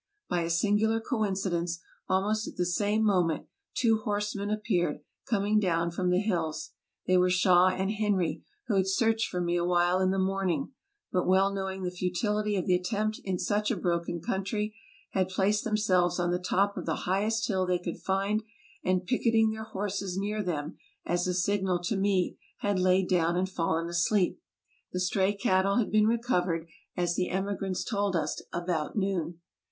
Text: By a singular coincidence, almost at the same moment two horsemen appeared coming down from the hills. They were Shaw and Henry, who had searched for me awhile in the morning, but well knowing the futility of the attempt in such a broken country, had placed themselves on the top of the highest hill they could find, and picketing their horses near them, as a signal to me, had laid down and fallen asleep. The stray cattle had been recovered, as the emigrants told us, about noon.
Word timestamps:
By 0.27 0.41
a 0.41 0.49
singular 0.49 0.99
coincidence, 0.99 1.79
almost 2.09 2.47
at 2.47 2.55
the 2.55 2.65
same 2.65 3.03
moment 3.03 3.45
two 3.75 3.97
horsemen 3.99 4.49
appeared 4.49 5.01
coming 5.29 5.59
down 5.59 5.91
from 5.91 6.09
the 6.09 6.17
hills. 6.21 6.71
They 7.05 7.17
were 7.19 7.29
Shaw 7.29 7.67
and 7.67 7.91
Henry, 7.91 8.43
who 8.65 8.77
had 8.77 8.87
searched 8.87 9.27
for 9.29 9.39
me 9.39 9.57
awhile 9.57 9.99
in 9.99 10.09
the 10.09 10.17
morning, 10.17 10.71
but 11.11 11.27
well 11.27 11.53
knowing 11.53 11.83
the 11.83 11.91
futility 11.91 12.55
of 12.55 12.65
the 12.65 12.73
attempt 12.73 13.21
in 13.23 13.37
such 13.37 13.69
a 13.69 13.77
broken 13.77 14.19
country, 14.21 14.75
had 15.11 15.29
placed 15.29 15.63
themselves 15.63 16.19
on 16.19 16.31
the 16.31 16.39
top 16.39 16.77
of 16.77 16.87
the 16.87 16.95
highest 17.05 17.47
hill 17.47 17.67
they 17.67 17.77
could 17.77 17.99
find, 17.99 18.41
and 18.83 19.05
picketing 19.05 19.51
their 19.51 19.65
horses 19.65 20.17
near 20.17 20.41
them, 20.41 20.79
as 21.05 21.27
a 21.27 21.33
signal 21.35 21.77
to 21.83 21.95
me, 21.95 22.39
had 22.61 22.79
laid 22.79 23.07
down 23.07 23.35
and 23.37 23.49
fallen 23.49 23.87
asleep. 23.87 24.41
The 24.93 24.99
stray 24.99 25.33
cattle 25.33 25.77
had 25.77 25.91
been 25.91 26.07
recovered, 26.07 26.67
as 26.97 27.13
the 27.13 27.29
emigrants 27.29 27.83
told 27.83 28.15
us, 28.15 28.41
about 28.51 28.95
noon. 28.95 29.39